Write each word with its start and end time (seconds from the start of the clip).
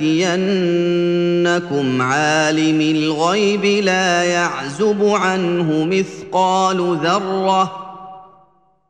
لتاتينكم 0.00 2.02
عالم 2.02 2.80
الغيب 2.80 3.64
لا 3.64 4.24
يعزب 4.24 5.04
عنه 5.04 5.84
مثقال 5.84 6.98
ذرة 7.02 7.86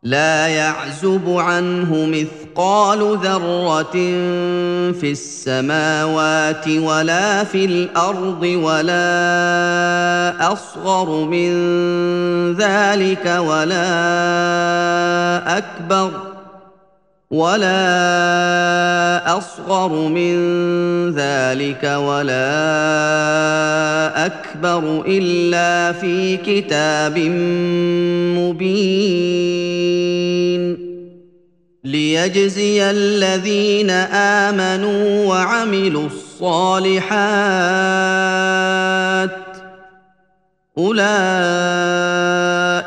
لا 0.02 0.46
يعزب 0.46 1.28
عنه 1.28 2.06
مثقال 2.06 3.18
ذرة 3.22 3.92
في 4.92 5.10
السماوات 5.10 6.68
ولا 6.68 7.44
في 7.44 7.64
الأرض 7.64 8.42
ولا 8.42 10.52
أصغر 10.52 11.24
من 11.24 11.52
ذلك 12.54 13.36
ولا 13.40 13.88
أكبر 15.58 16.29
ولا 17.30 19.22
اصغر 19.38 19.88
من 20.08 20.34
ذلك 21.14 21.84
ولا 21.84 22.46
اكبر 24.26 25.04
الا 25.06 25.92
في 25.92 26.36
كتاب 26.36 27.18
مبين 28.38 29.70
ليجزي 31.84 32.90
الذين 32.90 33.90
امنوا 34.50 35.26
وعملوا 35.26 36.06
الصالحات 36.06 37.10
اولئك 40.78 42.00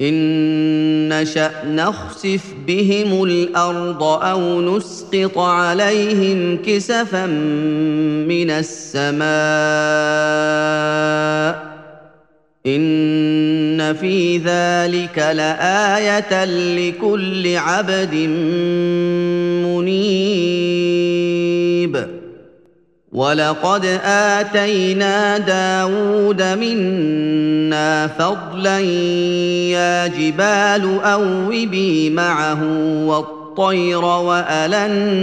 ان 0.00 1.08
نشا 1.08 1.50
نخسف 1.64 2.54
بهم 2.66 3.24
الأرض 3.24 4.02
أو 4.02 4.60
نسقط 4.60 5.38
عليهم 5.38 6.62
كسفا 6.62 7.26
من 8.26 8.50
السماء 8.50 9.30
ان 12.66 13.94
في 13.94 14.36
ذلك 14.38 15.18
لايه 15.18 16.44
لكل 16.44 17.56
عبد 17.56 18.14
منيب 19.64 20.60
ولقد 23.12 23.84
اتينا 24.04 25.38
داود 25.38 26.42
منا 26.42 28.06
فضلا 28.06 28.78
يا 29.70 30.06
جبال 30.06 31.00
اوبي 31.04 32.10
معه 32.10 32.64
والطير 33.06 34.04
والنا 34.04 35.14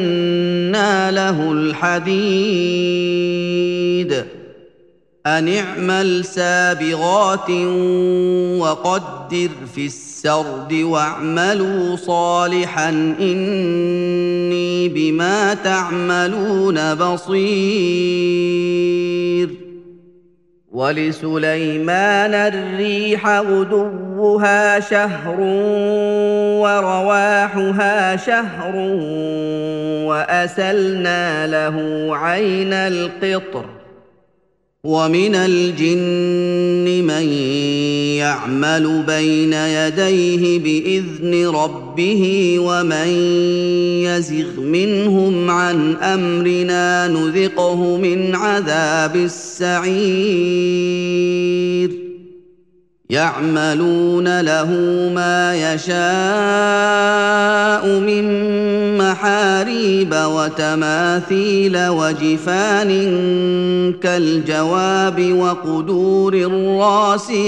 له 1.11 1.51
الحديد 1.51 3.07
ان 5.27 5.53
اعمل 5.57 6.25
سابغات 6.25 7.49
وقدر 8.59 9.49
في 9.75 9.85
السرد 10.17 10.73
واعملوا 10.73 11.95
صالحا 11.95 12.89
إني 13.19 14.89
بما 14.89 15.53
تعملون 15.53 16.95
بصير. 16.95 18.37
ولسليمان 20.71 22.33
الريح 22.33 23.27
غدوها 23.27 24.79
شهر 24.79 25.39
ورواحها 26.61 28.15
شهر 28.15 28.75
وأسلنا 30.05 31.47
له 31.47 32.07
عين 32.17 32.73
القطر 32.73 33.76
ومن 34.83 35.35
الجن 35.35 37.05
من 37.05 37.29
يعمل 38.17 39.03
بين 39.07 39.53
يديه 39.53 40.59
بإذن 40.59 41.47
ربه 41.47 42.55
ومن 42.59 43.07
يزغ 44.03 44.61
منهم 44.61 45.51
عن 45.51 45.95
أمرنا 45.95 47.07
نذقه 47.07 47.97
من 47.97 48.35
عذاب 48.35 49.15
السعير. 49.15 49.97
يعملون 53.09 54.41
له 54.41 54.71
ما 55.15 55.73
يشاء 55.73 55.97
من 57.99 58.27
محاريب 58.97 60.13
وتماثيل 60.13 61.87
وجفان 61.87 62.89
كالجواب 64.01 65.33
وقدور 65.33 66.33
الراسيات. 66.33 67.47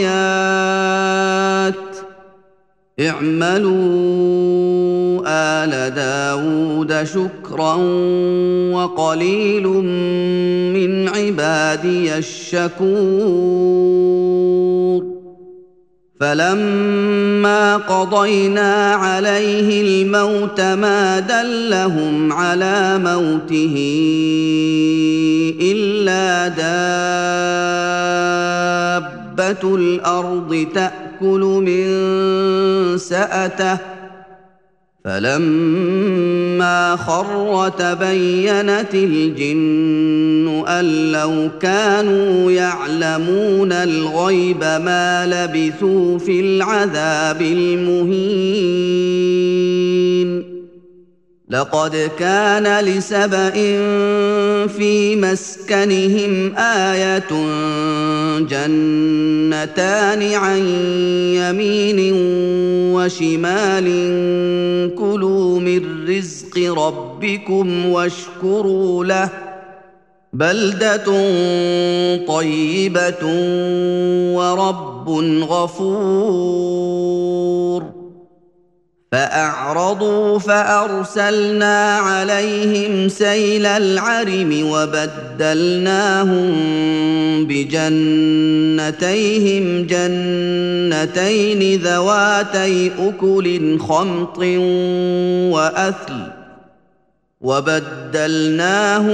اعملوا 2.99 4.29
آل 5.27 5.93
داود 5.95 7.03
شكرا 7.03 7.75
وقليل 8.73 9.67
من 10.73 11.09
عبادي 11.09 12.17
الشكور. 12.17 12.79
فلما 16.19 17.77
قضينا 17.77 18.93
عليه 18.93 19.81
الموت 19.81 20.61
ما 20.61 21.19
دلهم 21.19 22.33
على 22.33 22.99
موته 22.99 23.75
إلا 25.61 26.47
دابة 29.37 29.75
الأرض 29.75 30.67
تأكل 30.73 31.61
من 31.65 31.87
سأته 32.97 33.98
فلما 35.09 36.95
خر 36.95 37.69
تبينت 37.69 38.93
الجن 38.93 40.63
أن 40.67 41.11
لو 41.11 41.49
كانوا 41.61 42.51
يعلمون 42.51 43.71
الغيب 43.71 44.59
ما 44.59 45.25
لبثوا 45.25 46.19
في 46.19 46.39
العذاب 46.39 47.41
المهين. 47.41 48.79
لقد 51.49 52.11
كان 52.19 52.85
لسبأ 52.85 53.51
في 54.67 55.15
مسكنهم 55.15 56.57
آية 56.57 57.29
جنتان 58.39 60.33
عن 60.33 60.67
يمين 61.35 62.13
وشمال. 62.95 63.85
كلوا 64.95 65.59
من 65.59 66.07
رزق 66.09 66.73
ربكم 66.77 67.85
واشكروا 67.85 69.05
له. 69.05 69.29
بلدة 70.33 71.05
طيبة 72.27 73.25
ورب 74.35 75.09
غفور. 75.43 76.79
فأعرضوا 79.11 80.39
فأرسلنا 80.39 81.97
عليهم 81.97 83.09
سيل 83.09 83.65
العرم 83.65 84.69
وبدلناهم 84.69 86.49
بجنتيهم 87.45 88.85
جنتين 89.87 91.81
ذواتي 91.81 92.91
أكل 92.99 93.79
خمط 93.79 94.37
وأثل 95.53 96.38
وبدلناهم 97.41 99.09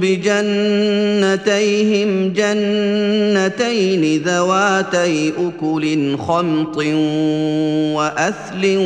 بجنتيهم 0.00 1.30
جنتين 2.32 4.22
ذواتي 4.22 5.28
أكل 5.28 6.16
خمط 6.18 6.76
وأثل 7.96 8.76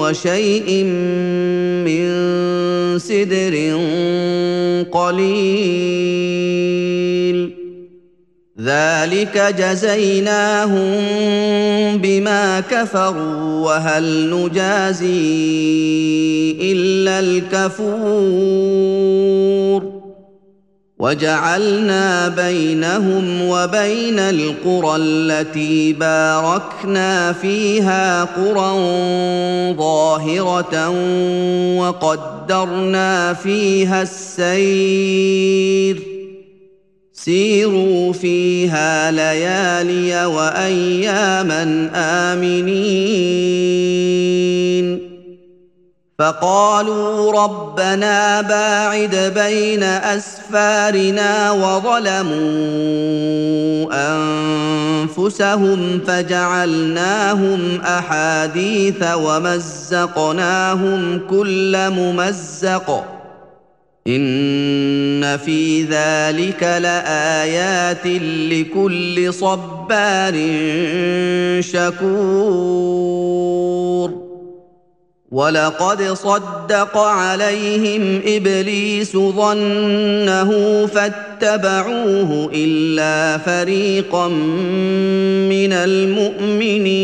وشيء 0.00 0.84
من 1.84 2.08
سدر 2.98 3.54
قليل. 4.92 6.93
ذلك 8.64 9.54
جزيناهم 9.58 10.94
بما 11.98 12.60
كفروا 12.60 13.64
وهل 13.64 14.30
نجازي 14.34 15.06
إلا 16.60 17.20
الكفور 17.20 18.54
وجعلنا 20.98 22.28
بينهم 22.28 23.48
وبين 23.48 24.18
القرى 24.18 24.96
التي 24.96 25.92
باركنا 25.92 27.32
فيها 27.32 28.24
قرى 28.24 28.72
ظاهرة 29.76 30.88
وقدرنا 31.78 33.34
فيها 33.34 34.02
السير 34.02 36.13
سيروا 37.24 38.12
فيها 38.12 39.10
ليالي 39.10 40.26
وأياما 40.26 41.90
آمنين. 41.94 43.44
فقالوا 46.18 47.44
ربنا 47.44 48.40
باعد 48.40 49.32
بين 49.34 49.82
أسفارنا 49.82 51.50
وظلموا 51.50 52.34
أنفسهم 54.12 56.00
فجعلناهم 56.06 57.80
أحاديث 57.80 59.04
ومزقناهم 59.14 61.00
كل 61.30 61.90
ممزق. 61.90 63.13
ان 64.06 65.36
في 65.36 65.82
ذلك 65.82 66.62
لايات 66.62 68.06
لكل 68.50 69.34
صبار 69.34 70.34
شكور 71.60 73.04
ولقد 75.34 76.02
صدق 76.02 76.98
عليهم 76.98 78.20
ابليس 78.26 79.16
ظنه 79.16 80.50
فاتبعوه 80.86 82.50
الا 82.54 83.38
فريقا 83.38 84.28
من 85.48 85.72
المؤمنين 85.72 87.03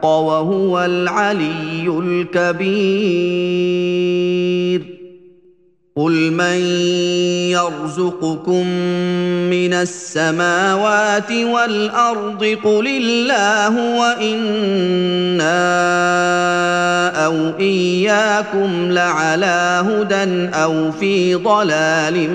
الحق 0.00 0.06
وهو 0.06 0.84
العلي 0.84 1.84
الكبير. 1.86 3.20
قل 5.96 6.32
من 6.32 6.60
يرزقكم 7.50 8.66
من 9.50 9.72
السماوات 9.72 11.32
والأرض 11.32 12.44
قل 12.64 12.86
الله 12.86 13.98
وإنا 14.00 15.60
أو 17.26 17.36
إياكم 17.60 18.92
لعلى 18.92 19.82
هدى 19.86 20.48
أو 20.54 20.92
في 20.92 21.34
ضلال 21.34 22.30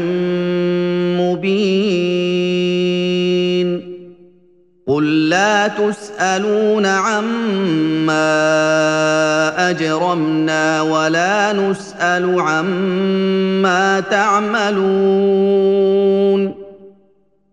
مبين. 1.18 2.65
قل 4.88 5.30
لا 5.30 5.68
تسالون 5.68 6.86
عما 6.86 8.20
اجرمنا 9.70 10.82
ولا 10.82 11.54
نسال 11.54 12.40
عما 12.40 14.00
تعملون 14.00 15.46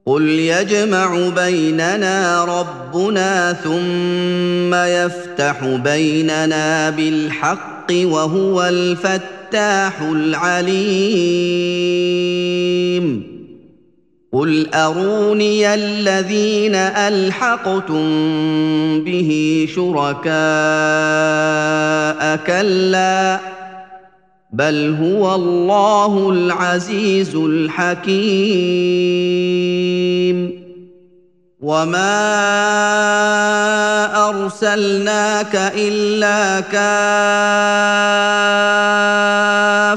قل 0.07 0.23
يجمع 0.23 1.29
بيننا 1.29 2.45
ربنا 2.45 3.53
ثم 3.53 4.75
يفتح 4.75 5.65
بيننا 5.65 6.91
بالحق 6.91 7.93
وهو 7.93 8.65
الفتاح 8.65 10.01
العليم 10.03 11.33
قل 14.33 14.75
اروني 14.75 15.75
الذين 15.75 16.75
الحقتم 16.75 18.05
به 19.05 19.67
شركاء 19.75 20.33
كلا 22.37 23.41
بل 24.53 24.97
هو 25.01 25.35
الله 25.35 26.31
العزيز 26.31 27.37
الحكيم 27.37 28.23
وما 31.61 32.23
ارسلناك 34.29 35.73
الا 35.77 36.61
كافه 36.61 37.83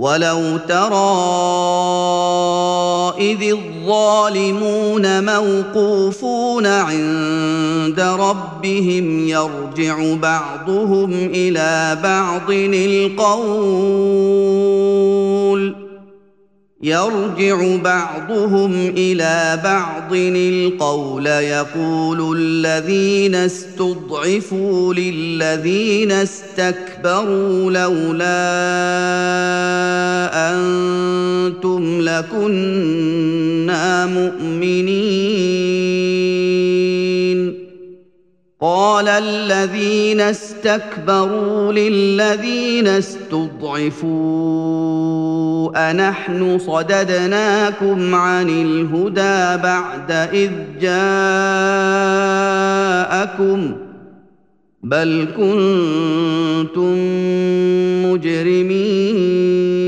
ولو 0.00 0.58
ترى 0.68 1.12
اذ 3.20 3.42
الظالمون 3.52 5.24
موقوفون 5.24 6.66
عند 6.66 8.00
ربهم 8.00 9.28
يرجع 9.28 10.14
بعضهم 10.14 11.12
إلى 11.12 11.98
بعض 12.02 12.50
القول 12.50 14.00
يرجع 16.82 17.76
بعضهم 17.76 18.72
إلى 18.96 19.60
بعض 19.64 20.14
القول 20.14 21.26
يقول 21.26 22.36
الذين 22.38 23.34
استضعفوا 23.34 24.94
للذين 24.94 26.12
استكبروا 26.12 27.70
لولا 27.70 28.30
أنتم 30.32 32.00
لكنا 32.00 33.86
مؤمنين. 34.06 35.90
قال 38.60 39.08
الذين 39.08 40.20
استكبروا 40.20 41.72
للذين 41.72 42.86
استضعفوا 42.86 44.20
أنحن 45.90 46.58
صددناكم 46.58 48.14
عن 48.14 48.48
الهدى 48.48 49.62
بعد 49.62 50.10
إذ 50.10 50.50
جاءكم 50.80 51.00
بل 54.82 55.28
كنتم 55.36 56.96
مجرمين. 58.04 59.79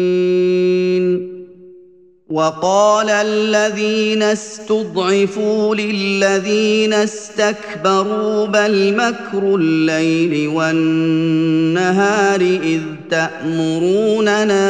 وقال 2.33 3.11
الذين 3.11 4.23
استضعفوا 4.23 5.75
للذين 5.75 6.93
استكبروا 6.93 8.47
بل 8.47 8.97
مكر 8.97 9.55
الليل 9.55 10.49
والنهار 10.49 12.41
إذ 12.41 12.81
تأمروننا 13.11 14.62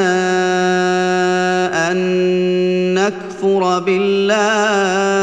أن 1.91 1.99
نكفر 2.95 3.79
بالله 3.79 5.23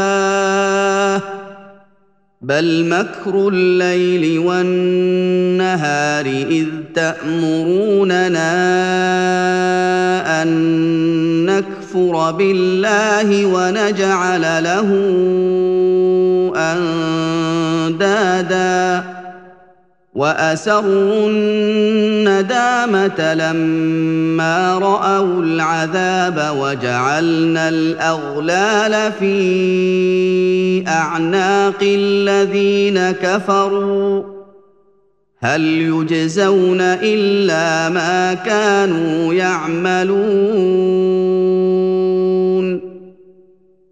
بل 2.42 2.86
مكر 2.86 3.48
الليل 3.48 4.40
والنهار 4.40 6.26
إذ 6.26 6.68
تأمروننا 6.96 8.50
أن 10.42 11.19
نكفر 12.00 12.32
بالله 12.32 13.46
ونجعل 13.46 14.64
له 14.64 14.90
اندادا 17.90 19.04
واسروا 20.16 21.30
الندامه 21.30 23.34
لما 23.34 24.80
راوا 24.80 25.44
العذاب 25.44 26.58
وجعلنا 26.58 27.70
الاغلال 27.70 29.12
في 29.20 30.84
اعناق 30.88 31.82
الذين 31.82 33.12
كفروا 33.12 34.40
هل 35.42 35.66
يجزون 35.66 36.82
الا 36.82 37.90
ما 37.90 38.34
كانوا 38.34 39.34
يعملون 39.34 40.80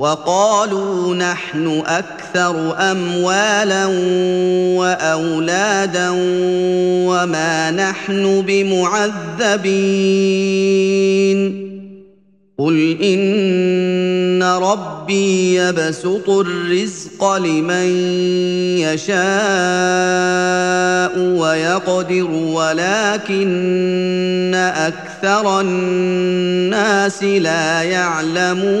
وقالوا 0.00 1.14
نحن 1.14 1.82
أكثر 1.86 2.74
أموالا 2.90 3.86
وأولادا 4.80 6.10
وما 7.10 7.70
نحن 7.70 8.42
بمعذبين. 8.46 9.90
قل 12.60 12.96
ان 13.02 14.42
ربي 14.42 15.54
يبسط 15.54 16.28
الرزق 16.30 17.36
لمن 17.36 17.86
يشاء 18.78 19.20
ويقدر 21.18 22.30
ولكن 22.30 23.50
أكثر 24.54 25.60
الناس 25.60 27.22
لا 27.24 27.82
يعلمون 27.82 28.80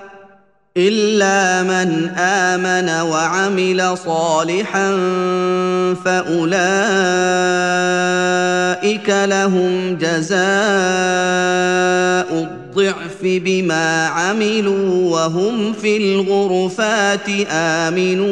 إلا 0.77 1.63
من 1.63 2.09
آمن 2.17 3.09
وعمل 3.09 3.97
صالحا 3.97 4.91
فأولئك 6.05 6.49
لهم 9.09 9.97
جزاء 10.01 10.41
الضعف 12.31 13.19
بما 13.21 14.05
عملوا 14.07 15.11
وهم 15.11 15.73
في 15.73 15.97
الغرفات 15.97 17.29
آمنون. 17.51 18.31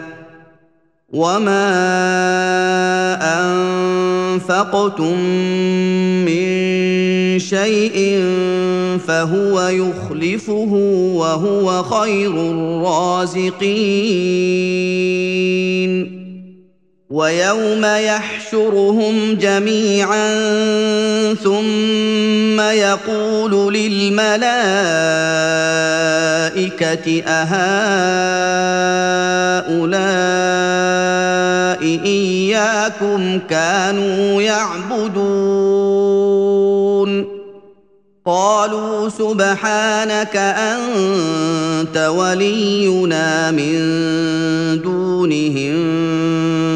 وما 1.13 1.67
انفقتم 4.31 5.19
من 6.25 7.39
شيء 7.39 8.23
فهو 9.07 9.61
يخلفه 9.67 10.71
وهو 11.15 11.83
خير 11.83 12.31
الرازقين 12.31 13.71
ويوم 17.09 17.85
يحشرهم 17.85 19.33
جميعا 19.33 20.33
ثم 21.33 22.59
يقول 22.59 23.73
للملائكه 23.73 24.41
اهؤلاء 27.27 28.61
إياكم 31.81 33.39
كانوا 33.49 34.41
يعبدون. 34.41 36.11
قالوا 38.25 39.09
سبحانك 39.09 40.35
أنت 40.37 41.97
ولينا 41.97 43.51
من 43.51 43.77
دونهم 44.81 45.75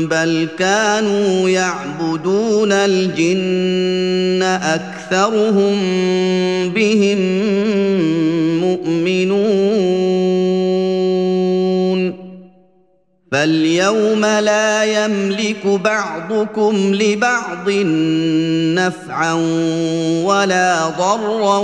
بل 0.07 0.47
كانوا 0.59 1.49
يعبدون 1.49 2.71
الجن 2.71 4.43
أكثرهم 4.43 5.75
بهم 6.69 7.19
مؤمنون. 8.59 9.74
فاليوم 13.31 14.25
لا 14.25 14.83
يملك 14.83 15.67
بعضكم 15.67 16.95
لبعض 16.95 17.69
نفعا 18.79 19.33
ولا 20.23 20.87
ضرا 20.97 21.61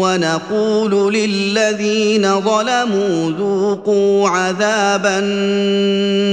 ونقول 0.00 1.14
للذين 1.14 2.40
ظلموا 2.40 3.30
ذوقوا 3.30 4.28
عذاب 4.28 5.06
النار. 5.06 6.30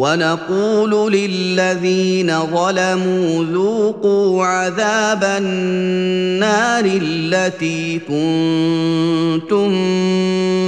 ونقول 0.00 1.12
للذين 1.12 2.38
ظلموا 2.40 3.44
ذوقوا 3.44 4.44
عذاب 4.44 5.24
النار 5.24 6.84
التي 6.84 7.98
كنتم 7.98 9.68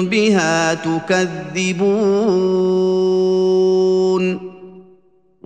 بها 0.08 0.74
تكذبون. 0.74 2.10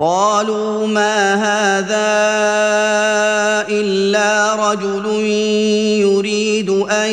قالوا 0.00 0.86
ما 0.86 1.34
هذا 1.34 2.10
إلا 3.68 4.54
رجل 4.70 5.06
يريد 6.00 6.70
أن 6.70 7.10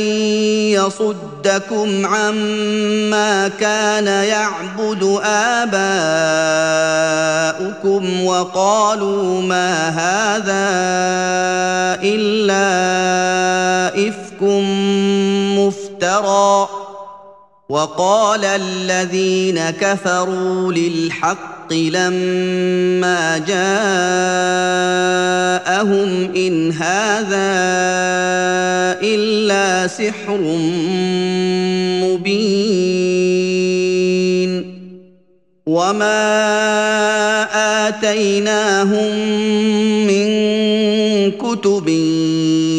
يصدكم 0.72 2.06
عما 2.06 3.48
كان 3.48 4.08
يعبد 4.08 5.20
آباؤكم 5.24 5.84
وقالوا 8.26 9.42
ما 9.42 9.90
هذا 9.90 10.68
إلا 12.04 12.68
إفك 14.08 14.42
مفترى 15.60 16.70
وقال 17.70 18.46
الذين 18.46 19.70
كفروا 19.70 20.74
للحق 20.74 21.57
لما 21.74 23.38
جاءهم 23.38 23.68
إن 26.36 26.72
هذا 26.72 27.58
إلا 29.04 29.88
سحر 29.88 30.42
مبين 32.04 33.18
وما 35.66 36.28
آتيناهم 37.88 39.12
من 40.08 40.28
كتب 41.32 41.88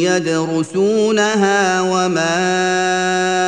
يدرسونها 0.08 1.80
وما 1.80 3.47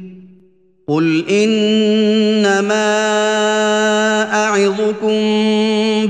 قل 0.91 1.25
انما 1.29 2.83
اعظكم 4.33 5.17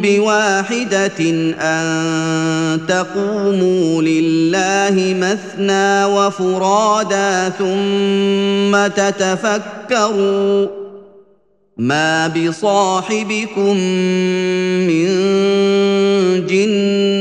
بواحده 0.01 1.19
ان 1.59 2.79
تقوموا 2.87 4.01
لله 4.01 5.15
مثنى 5.21 6.05
وفرادا 6.05 7.49
ثم 7.49 8.87
تتفكروا 8.87 10.67
ما 11.77 12.27
بصاحبكم 12.27 13.77
من 14.87 15.07
جنه 16.47 17.20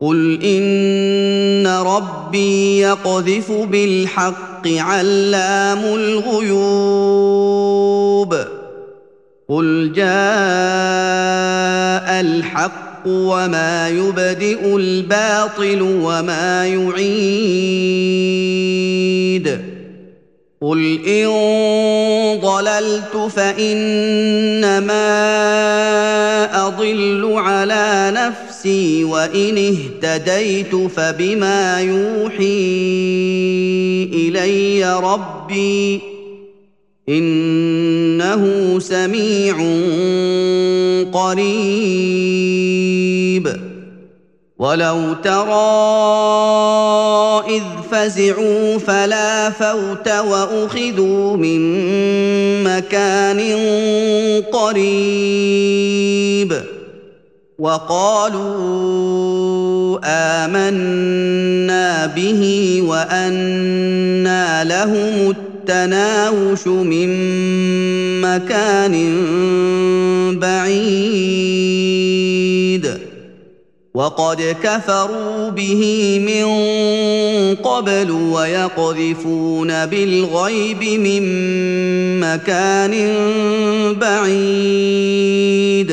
قل 0.00 0.42
ان 0.42 1.66
ربي 1.66 2.80
يقذف 2.80 3.52
بالحق 3.52 4.68
علام 4.68 5.84
الغيوب 5.84 7.20
قل 9.48 9.92
جاء 9.94 10.10
الحق 12.20 13.06
وما 13.06 13.88
يبدئ 13.88 14.76
الباطل 14.76 15.82
وما 15.82 16.66
يعيد 16.66 18.10
قل 20.60 21.08
ان 21.08 21.30
ضللت 22.40 23.16
فانما 23.36 24.90
اضل 26.66 27.32
على 27.36 28.12
نفسي 28.14 28.49
وإن 29.04 29.58
اهتديت 29.58 30.74
فبما 30.74 31.80
يوحي 31.80 32.80
إلي 34.12 35.00
ربي 35.00 36.00
إنه 37.08 38.78
سميع 38.78 39.56
قريب. 41.12 42.50
ولو 44.58 45.14
ترى 45.24 45.70
إذ 47.56 47.62
فزعوا 47.92 48.78
فلا 48.78 49.50
فوت 49.50 50.08
وأخذوا 50.08 51.36
من 51.36 51.60
مكان 52.64 53.40
قريب. 54.52 56.52
وقالوا 57.60 59.20
آمنا 60.04 62.06
به 62.06 62.42
وانى 62.86 64.64
لهم 64.64 65.30
التناوش 65.30 66.66
من 66.66 67.10
مكان 68.20 69.16
بعيد. 70.40 71.70
وقد 73.94 74.56
كفروا 74.62 75.50
به 75.50 76.18
من 76.26 76.46
قبل 77.54 78.10
ويقذفون 78.10 79.86
بالغيب 79.86 81.00
من 81.00 81.22
مكان 82.20 83.14
بعيد. 84.00 85.92